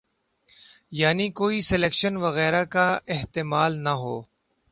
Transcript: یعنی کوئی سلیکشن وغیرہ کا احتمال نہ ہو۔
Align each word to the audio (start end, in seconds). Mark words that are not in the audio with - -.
یعنی 0.91 1.29
کوئی 1.31 1.61
سلیکشن 1.61 2.17
وغیرہ 2.17 2.63
کا 2.65 2.87
احتمال 3.07 3.83
نہ 3.83 3.89
ہو۔ 3.89 4.21